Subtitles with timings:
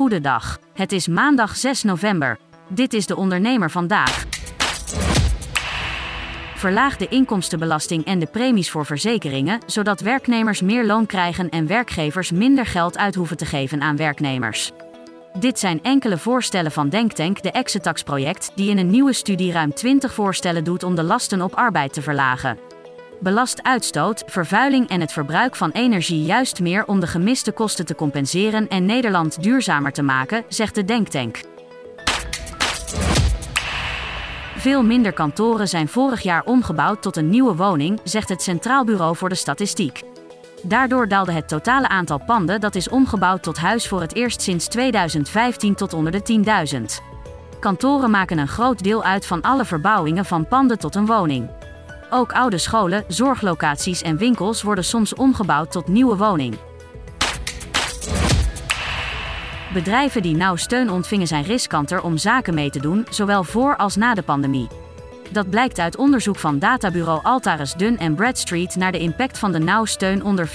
[0.00, 0.58] Goedendag.
[0.74, 2.38] Het is maandag 6 november.
[2.68, 4.24] Dit is de ondernemer vandaag.
[6.54, 12.30] Verlaag de inkomstenbelasting en de premies voor verzekeringen, zodat werknemers meer loon krijgen en werkgevers
[12.30, 14.70] minder geld uit hoeven te geven aan werknemers.
[15.38, 20.14] Dit zijn enkele voorstellen van Denktank, de Exetax-project, die in een nieuwe studie ruim 20
[20.14, 22.58] voorstellen doet om de lasten op arbeid te verlagen.
[23.20, 27.94] Belast uitstoot, vervuiling en het verbruik van energie juist meer om de gemiste kosten te
[27.94, 31.40] compenseren en Nederland duurzamer te maken, zegt de Denktank.
[34.56, 39.16] Veel minder kantoren zijn vorig jaar omgebouwd tot een nieuwe woning, zegt het Centraal Bureau
[39.16, 40.02] voor de Statistiek.
[40.62, 44.68] Daardoor daalde het totale aantal panden dat is omgebouwd tot huis voor het eerst sinds
[44.68, 46.42] 2015 tot onder de
[46.74, 46.82] 10.000.
[47.58, 51.50] Kantoren maken een groot deel uit van alle verbouwingen van panden tot een woning.
[52.10, 56.56] Ook oude scholen, zorglocaties en winkels worden soms omgebouwd tot nieuwe woning.
[59.72, 63.96] Bedrijven die nauw steun ontvingen zijn riskanter om zaken mee te doen, zowel voor als
[63.96, 64.68] na de pandemie.
[65.30, 69.58] Dat blijkt uit onderzoek van databureau Altaris Dun en Bradstreet naar de impact van de
[69.58, 70.48] nauw steun onder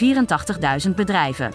[0.86, 1.52] 84.000 bedrijven.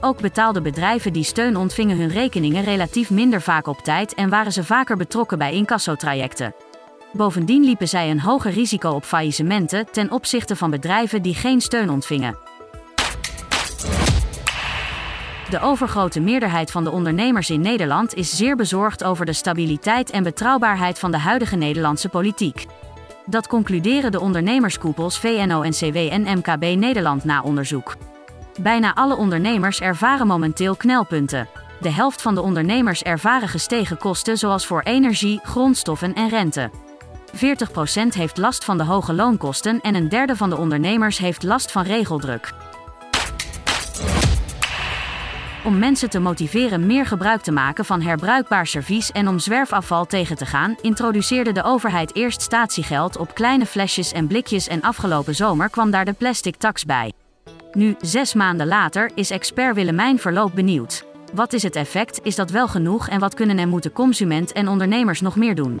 [0.00, 4.52] Ook betaalden bedrijven die steun ontvingen hun rekeningen relatief minder vaak op tijd en waren
[4.52, 6.54] ze vaker betrokken bij incassotrajecten.
[7.12, 11.90] Bovendien liepen zij een hoger risico op faillissementen ten opzichte van bedrijven die geen steun
[11.90, 12.38] ontvingen.
[15.50, 20.22] De overgrote meerderheid van de ondernemers in Nederland is zeer bezorgd over de stabiliteit en
[20.22, 22.66] betrouwbaarheid van de huidige Nederlandse politiek.
[23.26, 27.96] Dat concluderen de ondernemerskoepels VNO-NCW en MKB Nederland na onderzoek.
[28.60, 31.48] Bijna alle ondernemers ervaren momenteel knelpunten.
[31.80, 36.70] De helft van de ondernemers ervaren gestegen kosten zoals voor energie, grondstoffen en rente.
[37.36, 37.38] 40%
[38.14, 41.82] heeft last van de hoge loonkosten en een derde van de ondernemers heeft last van
[41.82, 42.52] regeldruk.
[45.64, 50.36] Om mensen te motiveren meer gebruik te maken van herbruikbaar servies en om zwerfafval tegen
[50.36, 55.70] te gaan, introduceerde de overheid eerst statiegeld op kleine flesjes en blikjes en afgelopen zomer
[55.70, 57.12] kwam daar de plastic tax bij.
[57.72, 61.04] Nu, zes maanden later, is expert Willemijn Verloop benieuwd.
[61.32, 62.20] Wat is het effect?
[62.22, 65.80] Is dat wel genoeg en wat kunnen en moeten consument en ondernemers nog meer doen?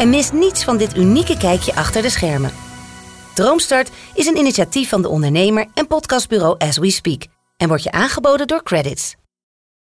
[0.00, 2.52] en mis niets van dit unieke kijkje achter de schermen.
[3.34, 7.22] Droomstart is een initiatief van de ondernemer en podcastbureau As We Speak
[7.56, 9.19] en wordt je aangeboden door Credits.